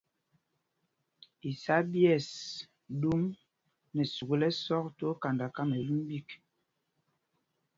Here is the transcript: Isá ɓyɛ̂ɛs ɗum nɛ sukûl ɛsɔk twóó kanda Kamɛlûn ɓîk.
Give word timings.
Isá 1.49 1.75
ɓyɛ̂ɛs 1.91 2.29
ɗum 3.01 3.21
nɛ 3.93 4.03
sukûl 4.13 4.41
ɛsɔk 4.49 4.85
twóó 4.97 5.13
kanda 5.21 5.45
Kamɛlûn 5.55 6.01
ɓîk. 6.07 6.29